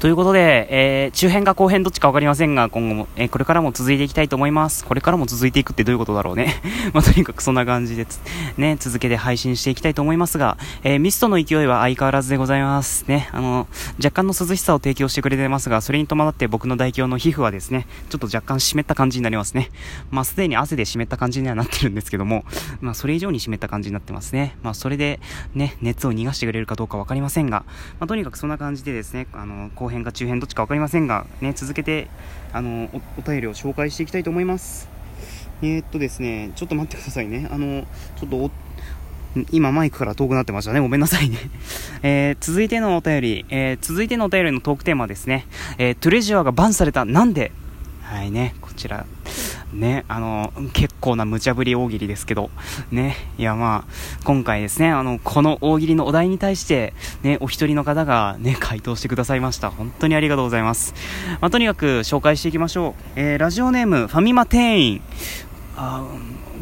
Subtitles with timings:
[0.00, 4.84] ということで、えー、中編か後編どっちか分かりませんが、今後も、えー、これからも続いていきたいと思います。
[4.84, 6.54] これからも続いていくってどういうことだろうね。
[6.94, 8.06] まあ、とにかくそんな感じで
[8.56, 13.06] ね、続けて配信していきたいと思いますが、えー、ミストの勢いは相変わらずでございます。
[13.08, 13.66] ね、あの、
[13.96, 19.68] 若干の涼しさを提供してくれてますが、それに伴って僕の代表の皮膚はですね、ちょっと若干湿った感じになりますね。
[20.12, 22.44] まあ、すでに汗で湿った感じにはなってるんですけども、
[22.80, 24.56] まあ、それ以上に湿った感じになってますね。
[24.62, 25.18] まあ、それで、
[25.56, 27.64] ね、熱を逃がしてくれるかどうか分かりませんが、
[27.98, 32.08] まあ、とにかくそんな感じでですね、あの、編か中編どっちか分かりませんが、ね、続けて
[32.52, 32.88] あの
[33.18, 34.88] お便りを紹介していきたいと思います。
[35.62, 37.48] えー、っとですね、ちょっと待ってくださいね。
[37.50, 37.84] あの、
[38.20, 38.50] ちょっと
[39.50, 40.80] 今マイクから遠くなってましたね。
[40.80, 41.38] ごめんなさいね。
[42.02, 45.46] えー、続いてのお便り、えー、続いてのお便りのトークテーマですね。
[45.78, 47.04] えー、トレジュアがバンされた。
[47.04, 47.52] なんで？
[48.02, 49.04] はいね、こちら。
[49.72, 52.50] ね、あの、結構な無茶ぶり大喜利ですけど、
[52.90, 59.70] ね、いやまあ、今回ですね、あの、この大喜利のお題に対して、ね、お一人の方がね、回答してくださいました。
[59.70, 60.94] 本当にありがとうございます。
[61.40, 63.02] まあ、とにかく紹介していきましょう。
[63.16, 65.02] えー、ラジオネーム、ファミマ店員。
[65.76, 66.04] あ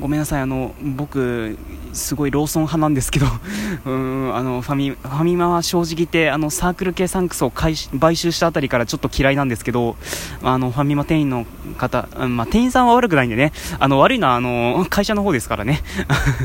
[0.01, 1.57] ごめんなさい、あの、僕、
[1.97, 3.27] すごいローソン派なんですけど、
[3.87, 9.97] うんあのファミファミマは正直言ってあのサークル系サンクスを買収したあたりからちょっと嫌いなんですけど、
[10.43, 11.47] あのファミマ店員の
[11.79, 15.83] 方、まあ、店員さんは悪くないんでね、あの悪いのはあの会社の方ですからね、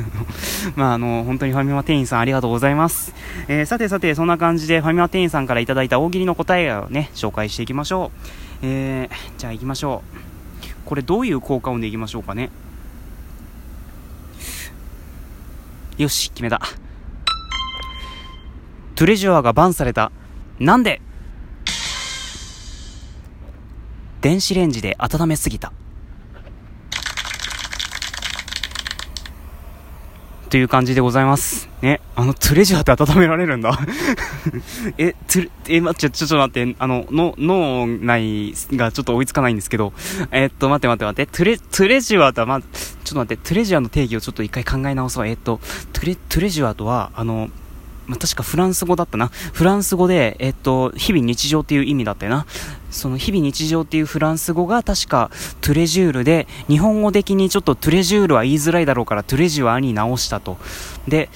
[0.76, 3.14] まあ、あの本当にファミマ店員さんありがとうございます。
[3.48, 8.20] えー、さてさて、そんな感じでファミマ店員さんからいただいた大喜利の答えをね、紹介していきましょう。
[8.64, 10.68] えー、じゃあ行きましょう。
[10.86, 12.50] これどういう効果音でいきましょうかね。
[16.02, 16.60] よし、決めた。
[18.96, 20.12] トレジュアーがバンされた。
[20.58, 21.00] なんで？
[24.22, 25.72] 電子レンジで温めすぎた。
[30.50, 31.70] という感じでございます。
[31.84, 32.02] ね。
[32.16, 33.80] あの、トレジャーって温められるんだ
[34.98, 39.94] え、トゥえ、待って、ちょ、っと待って、あの、の、脳内がちょっと追いつかないんですけど、
[40.32, 42.60] え、っと、待って待って待って、トゥレ、トレジュアとは、ま、
[43.12, 45.28] ちょっと待って、トレジュアの定義をちょっと一回考え直そう。
[45.28, 45.60] えー、と、
[45.92, 47.50] トレ、トレジュアとは、あの、
[48.08, 49.28] まあ、確かフランス語だったな。
[49.28, 52.46] フランス語で、えっと、日々日常っていう意味だったよな。
[52.90, 55.30] その日々日常っていうフランス語が確か
[55.62, 60.58] トレジュールで、日本語的にちょっとトレジュールは言いづらいだろうからトレジュアに直したと。
[61.08, 61.30] で、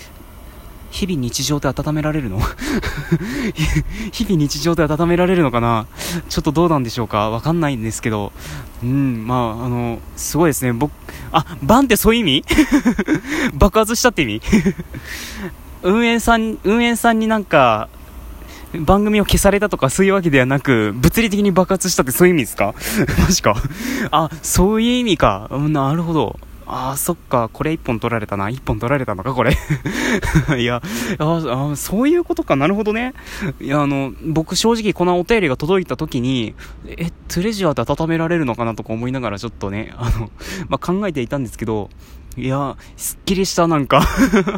[0.96, 2.40] 日々日常で温められるの？
[4.14, 5.88] 日々日常で温められるのかな？
[6.30, 7.30] ちょっとどうなんでしょうか？
[7.30, 8.32] わかんないんですけど。
[8.82, 10.72] うん、まあ、あの、すごいですね。
[10.72, 10.94] 僕、
[11.34, 12.46] あ、バンってそういう意味？
[13.56, 14.42] 爆発したって意味？
[15.84, 17.90] 運営さん、運営さんになんか、
[18.74, 22.74] 番組を消されたとかそういうわけではなく、物理的に爆発したってそういう意味ですか？
[23.20, 23.56] マジか。
[24.12, 25.50] あ、そういう意味か。
[25.52, 26.40] なるほど。
[26.68, 28.50] ああ、そっか、これ1本取られたな。
[28.50, 29.56] 1本取られたのか、これ。
[30.58, 30.82] いや
[31.20, 33.14] ああ、そういうことか、なるほどね。
[33.62, 36.56] いや、あの、僕正直このお便りが届いた時に、
[36.88, 40.32] え、トレジャーで温められるのかなとか思いながらちょっとね、あの、
[40.70, 41.90] まあ、考えていたんですけど、
[42.38, 44.02] いや、すっきりした、なんか。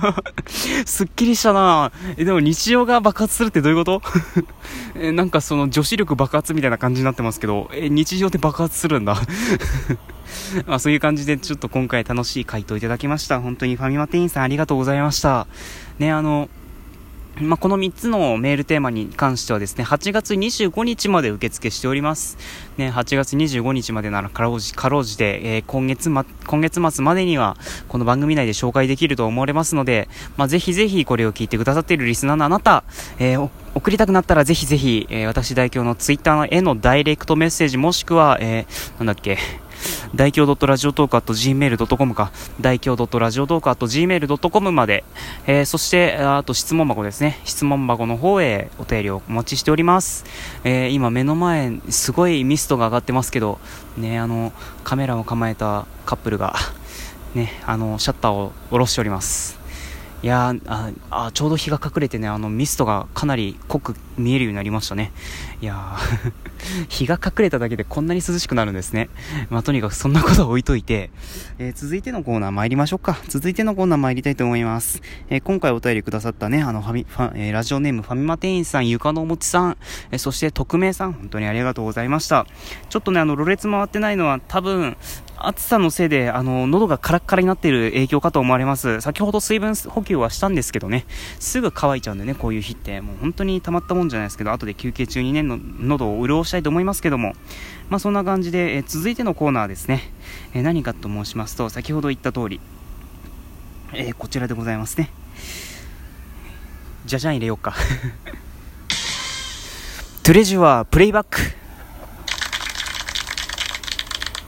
[0.86, 1.92] すっきりしたな。
[2.18, 4.02] え、でも日常が爆発するってどういうこと？
[5.00, 9.16] え、なんかその女子力爆発みたいな感じになってますけど、え、日常って爆発するんだ。
[10.66, 13.40] ま あそういう感じでちょっと今回楽しい回答いただきました。
[13.40, 15.46] 本当にファミマ店員さんありがとうございました。
[16.00, 16.50] ね、あの、
[17.42, 22.38] まあ、この3つのメールテーマに関してはですね、8月25日まで受付しております。
[22.78, 27.56] ね、8月25日までならかろうじ、かろうじて、えー、今月ま、今月末までには、
[27.90, 32.84] この番組内で紹介できると思われますので、まあ、ぜひぜひこれを聞いてくださっているリスナーのあなた、
[33.20, 39.38] えー、送りたくなったらぜひぜひ、えー、私代表のツイッターへのダイレクトメッセージもしくは、えー、なんだっけ、
[40.16, 45.04] 大京ラジオトーク .gmail.com か、大京ラジオトーク .gmail.com まで、
[45.46, 47.40] えー、そして、あと質問箱ですね。
[47.44, 50.26] 質問箱の方へお便りをお待ちしております。
[50.64, 53.60] えー、今目の前、すごいミストが上がってますけど、
[53.98, 56.56] ね、あの、カメラを構えたカップルが、
[57.36, 59.67] ね、あの、シャッターを下ろしております。
[60.24, 65.12] いやああちょうど日が隠れてねあのミストがかなり濃く見えるようになりましたね。
[65.62, 65.96] いや
[66.90, 69.10] 日が隠れただけでこんなに涼しくなるんですね。
[69.52, 71.12] まあとにかくそんなことは置いといて、
[71.60, 73.20] えー、続いてのコーナー参りましょうか。
[73.28, 79.78] 続いてのコーナー参りたいと思います、えー、今回お便りくださったねあのファミファ、えー、ラジオネームファミマ店員さん床のおもちさん、
[80.12, 82.48] えそして匿名さん本当にありがとうございました。
[82.90, 84.98] ちょっとねあのろれつ回ってないのは多分
[85.40, 89.02] 暑さのせいで、あの、喉がカラッカラになっている影響かと思われます。
[89.02, 91.06] 先ほど水分補給はしたんですけどね、
[91.40, 93.02] すぐ乾いちゃうんでね、こういう日って。
[93.02, 97.34] もう本当に溜まったもんじゃないですけど、後で休憩中にね、の喉を潤したいと思いますけども、
[97.90, 100.12] まあそんな感じで、え続いてのコーナーですね。
[100.54, 102.60] え何かと申しますと、先ほど言った通り、
[103.94, 105.12] えー、こちらでございますね。
[107.06, 107.74] じゃじゃん入れようか
[110.24, 111.57] トゥレジュはプレイバック。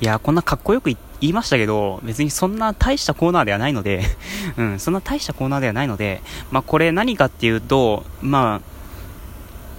[0.01, 4.03] いや、こんなかっこよく言いましたけど、別にそんな大したコーナーではないので
[4.57, 8.79] うん、そんな大したコーナーではないので、まあ、これ何かっていうと、まあ、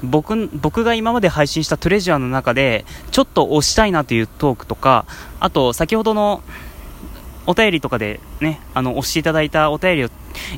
[0.02, 5.06] 僕、僕が今まで配信したトレジャーの中で、ちょっと押したいなというトークとか、
[5.40, 6.42] あと、先ほどの
[7.46, 10.08] お便りとかでね、あの、押していただいたお便りを、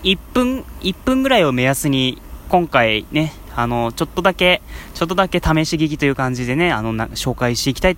[0.03, 4.63] 1分、1分ぐらいを目安に、今回ね、あの、ちょっとだけ、
[4.95, 7.97] ちょっとだけ試し聞きという感じでね、あの、紹介していきたいっ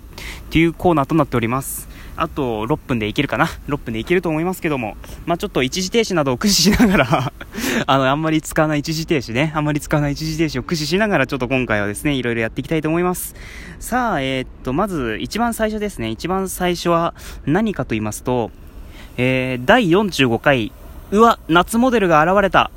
[0.49, 1.95] ていうコーナーとなっております。
[2.17, 7.33] あと6分でいけるかな ?6 分でいけると思いますけども、まあ、ちょっと一時停止などを駆使しながら
[7.87, 13.35] あの、あんまり使わない一時停止ね、あんまり使わない一時停止を駆使しながら、ちょっと今回はですね、いろいろやっていきたいと思います。
[13.79, 17.13] さあ、えー、っと、まず、一番最初ですね、一番最初は
[17.45, 18.51] 何かと言いますと、
[19.17, 20.71] えー、第45回、
[21.11, 22.71] うわ、夏モデルが現れた。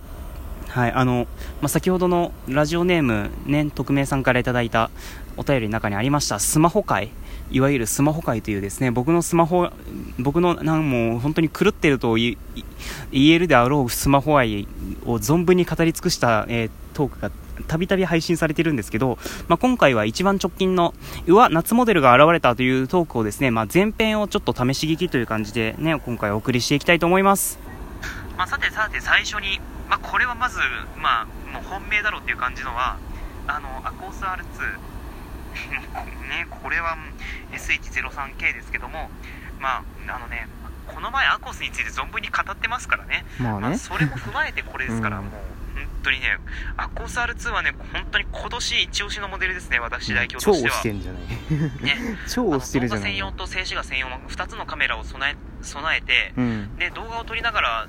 [0.68, 1.26] はい、あの、
[1.60, 4.90] まあ、先ほどのラジオネーム、ね、匿名さんからいただいた
[5.36, 7.10] お便りの中にありました、スマホ界。
[7.50, 9.70] いわゆるスマホ界というですね、僕のスマホ、
[10.18, 12.36] 僕の、なんも本当に狂ってると言
[13.12, 14.68] えるであろうスマホ愛
[15.06, 17.30] を存分に語り尽くした、えー、トークが
[17.66, 19.18] たびたび配信されてるんですけど、
[19.48, 20.92] まあ、今回は一番直近の、
[21.26, 27.58] うわ、夏モデルが現れたというトークをですね、まあ、前編をちょっと試し聞きという感じでね、今回お送りしていきたいと思います。
[28.36, 30.58] まあ、さてさて最初に、まあ、これはまず、
[30.96, 32.98] まあ、もう本命だろうっていう感じのは、
[33.46, 34.38] あの、アコース R2、
[36.28, 36.96] ね、これは
[37.52, 39.10] S103K ですけども、
[39.58, 40.46] まあ、あのね、
[40.86, 43.24] この前アコースについて存分に語ってますからね。
[43.38, 43.60] まあね。
[43.60, 45.34] まあ、それも踏まえてこれですから、 うん、もう、
[45.74, 46.38] 本当にね、
[46.76, 50.74] アコース R2 はね、本当に今年一押しのモデルですね、私代表としては。
[50.74, 51.22] 超押してんじゃない
[51.82, 52.18] ね。
[52.28, 57.86] 超押してるじゃない動画専用と静止画専用の2つのカメラを備え、備えて、うん、で、動画を撮りながら、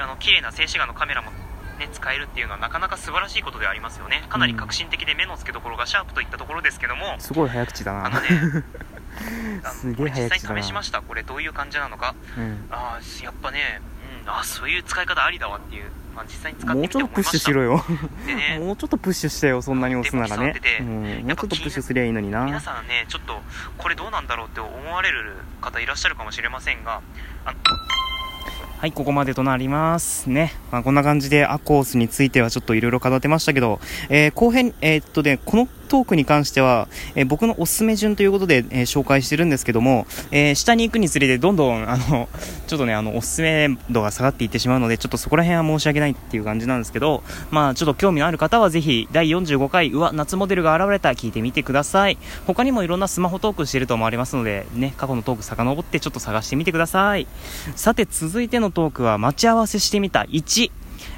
[0.00, 1.30] あの、綺麗な静止画のカメラも
[1.78, 4.24] ね、使えるっていうのはなかなか素晴らしいことでありますよね。
[4.28, 7.16] かなり革新的で目の付けどころがシャープといったところですけども。
[7.18, 8.06] すごい早口だな。
[8.06, 8.28] あのね、
[9.72, 11.02] すげえ早口実際試しました。
[11.02, 12.14] これどういう感じなのか。
[12.36, 13.80] うん、ああ、やっぱね、
[14.24, 15.90] うん、あそういう使い方ありだわっていう。
[16.18, 17.84] まあ、実際に使ってみてもうちょっとプッシュしろよ。
[18.26, 20.60] でね、 もうちょっとプッシュしてよ、そんなに押すならね。
[20.80, 22.44] うん、もうちょっとプッシュすりゃいいのにな。
[22.44, 23.40] 皆さんね、ちょっと、
[23.76, 27.02] これどうなんだろうって思われる方いらっしゃるかもしれませんが、
[27.44, 27.58] あの
[28.78, 30.52] はい、ここまでとなりますね。
[30.70, 42.28] まあ、こんな感じでアコースについてはちょっといろいろ語ってましたけど、えー、後編、えー、っとね、このトークに関しては、えー、僕のおすすめ順ということで、えー、紹介してるんですけども、えー、下に行くにつれてどんどん、あの、
[42.66, 52.18] ちょっとね、あの、おすすめ度が下がっていってしまうので、ちょっとそこら辺は申し訳ないっていう感じなんですけど、まあ、ちょっと興味のある方はぜひ、第45回、うわ、夏モデルが現れた、聞いてみてください。
[52.46, 57.26] 他にもいろんなスマホトークしてると思われますので、ね、過去のトーク遡ってちょっと探してみてください。
[57.74, 60.70] さて、続いてのトークは、待ち合わせしてみた1。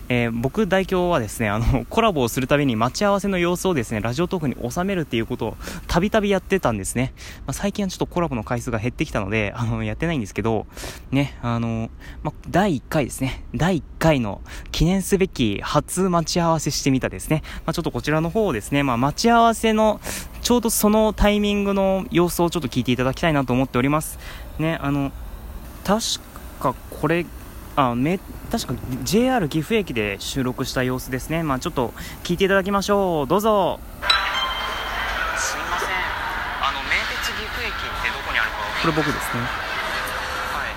[0.08, 5.56] えー、僕代表はですね、あの、コラボをするたびに待ち合わせの様子をですね、ラジオトークに収めるっていうことを
[5.86, 7.12] たびたびやってたんですね。
[7.46, 10.66] まあ、最近はちょっとコラボの回数が減ってきたので、あの、やってないんですけど、
[11.10, 11.90] ね、あの、
[12.22, 14.40] まあ、第1回ですね、第1回の
[14.72, 17.42] 記念すべき初待ち合わせしてみたですね。
[17.66, 20.00] まあ、ちょっとこちらの方をですね、まあ、待ち合わせの、
[20.42, 24.18] ちょうどそのタイミングの様子をちょっと聞いていただきたいなと思っております。
[24.58, 25.12] ね、あの、
[25.84, 26.00] 確
[26.60, 27.26] かこれ
[27.80, 28.18] あめ
[28.52, 28.74] 確か
[29.04, 33.26] JR 岐阜駅で収録した様子ですね、まあ、ちょっと聞いていただきましょう。
[33.26, 33.80] どうぞ。
[35.36, 35.88] すいません。
[35.88, 39.40] あの名鉄岐阜駅ってどこにあるかこれ僕ですね。
[39.40, 39.46] は
[40.66, 40.74] い。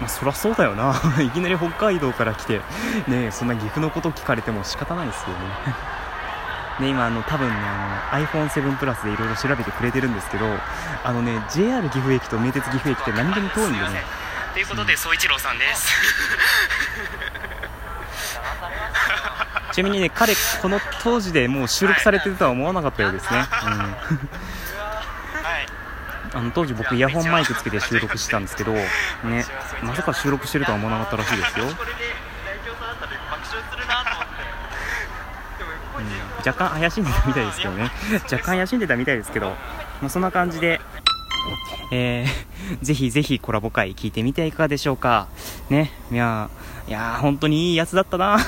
[0.00, 0.94] まあ、そりゃそうだよな。
[1.22, 2.62] いきなり北海道から来て
[3.08, 5.99] ねそんな岐阜のこと聞かれても仕方ないですよね
[6.80, 10.46] ね、今あの多分ねあの iPhone7 プラスでいろいろ調べてくれてるんですけど
[11.04, 14.02] あのね JR 岐阜駅と名鉄岐阜駅って何でも遠いんでね。
[14.54, 15.88] ということで総一郎さんです。
[19.72, 23.96] ちなみにね彼この当時でもう収録されてるとは思わなかったようですね、うん。
[26.32, 28.86] あの当時僕イヤホンマイクつけて収録してたんですけどね
[29.82, 31.66] まさか収録してるとは思わなかったらしいですよ
[36.46, 37.90] 若干怪しんでたみたいですけどね
[38.24, 39.56] 若干怪しんでたみたいですけど、ま
[40.06, 40.80] あ、そんな感じで
[41.90, 45.26] えー、 ぜひぜひコラボ会聞いてみてはいかがでしょうか。
[45.68, 45.90] ね。
[46.12, 46.50] いや
[46.88, 48.38] いや本当にいいやつだったな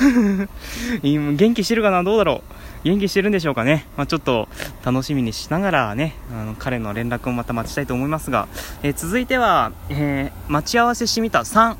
[1.03, 2.03] 元気してるかな？
[2.03, 3.87] どうだろう元気してるんでしょうかね。
[3.97, 4.49] まあ、ちょっと
[4.85, 8.49] 楽しみにしながらね、あの彼の連絡をまた待ちたいと思いますが、
[8.83, 11.77] えー、続いては、えー、待ち合わせしてみた3。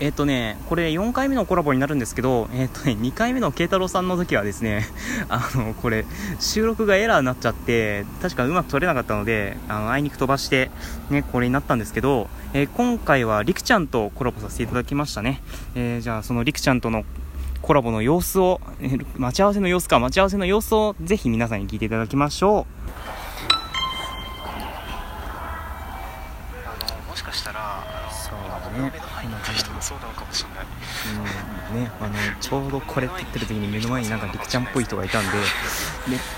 [0.00, 4.86] えっ、ー、とね、これ4回目のコラボになるんですけど、えっ、ー、とね、2回目の慶太郎さんの時はですね、
[5.28, 6.06] あの、これ、
[6.40, 10.70] 収録がエラーになっちゃって、確かうまく撮れなかったので、あの、あいにく飛ばして、
[11.10, 15.42] ね、これになったんですけど、えー、今回はりくちゃんとコラボさせていただきましたね。
[15.74, 17.04] えじゃあ、そのりくちゃんとの
[17.60, 22.66] コラボの様子を、え 待ち合わせの様子か、待ち合わせの様子をぜひ皆さんに聞いていただきましょ
[27.06, 27.69] うもしかしたら
[28.70, 28.92] ね。
[28.98, 30.66] 入った人もそうなのかもしれないう。
[31.74, 35.42] うん、ね、あの、ちょうどこれって言ってる時に目の前になんかりくちゃんっぽい人がいたんで、ね、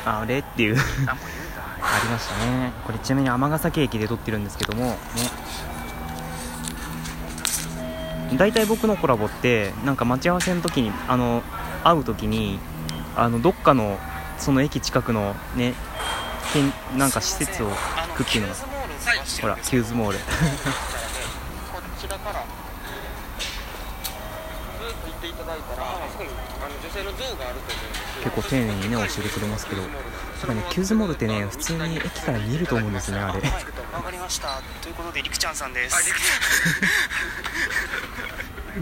[0.04, 0.38] あれ？
[0.38, 0.76] っていう。
[0.76, 2.72] ありましたね。
[2.86, 4.96] これちなみに尼崎駅で撮ってるんですけどもね。
[8.38, 11.42] 大体僕のコラボってなんか待ち合わせの時にあの
[11.84, 12.58] 会う時に
[13.14, 13.98] あのどっかの
[14.38, 15.74] その駅近くのね
[16.54, 17.74] けんなんか施設を行
[18.14, 18.54] くっていうのが
[19.42, 20.24] ほらキューズモールこ
[22.00, 22.46] ちらからず
[25.28, 25.76] っと行ってい。
[25.76, 29.82] ただいたらあそこにあの女性の像があると思うんです結構丁寧にね教えてくれますけど
[30.40, 33.40] ただねキューズモールってね普通に駅から見えると思うんですねあれ。
[33.92, 34.60] わかりました。
[34.80, 35.96] ということでりくちゃんさんです。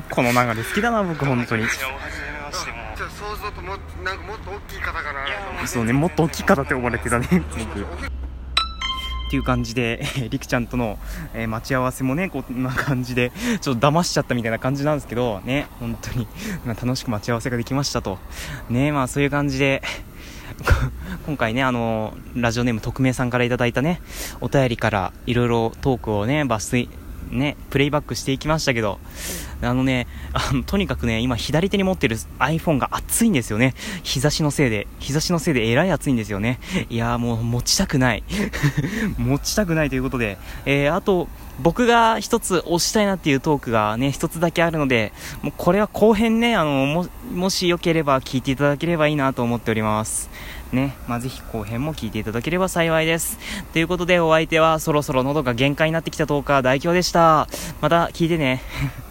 [0.09, 1.67] この流れ好きだな僕本当に。
[3.09, 8.20] 想像ともなんかもっと大きい方かなそうねもっと大きい方って呼ばれてたね僕
[9.31, 10.99] っていう感じで、えりくちゃんとの、
[11.35, 16.27] えー待ち合わせもね、こんな感じで、ちょっと騙しちゃったみたいな感じなんですけど、ね、本当に、
[16.67, 18.19] まあ楽しく待ち合わせができましたと。
[18.69, 19.85] ね、まあそういう感じで、
[21.27, 24.01] 今回ね、あの、ラジオネーム匿名さんからいただいたね、
[24.41, 26.89] お便りからいろいろトークをね、抜粋、
[27.31, 28.99] ね、プレイバックしていきましたけど、
[29.63, 33.75] あのね、あの、とにかくね、今左手に持ってる iPhone が熱いんですよね。
[34.03, 36.59] 日差しのせいで、日差しのせいでえらい熱いんですよね。
[36.89, 38.25] いやもう持ちたくない。
[39.19, 41.29] 持ちたくないということで、えー、あと、
[41.63, 45.13] 僕が一つ押したいなっていうトークがね、一つだけあるので、
[45.43, 50.31] もうこれは後編ね、あの、も、もしよければ聞いていただければいいなと思っております。
[50.73, 53.39] ね、まあ、ぜひ後編も聞いていただければ幸いです。
[53.73, 57.49] ということでお相手はそろそろ喉が限界になってきたトーカー代表でした。
[57.81, 58.63] また聞いてね。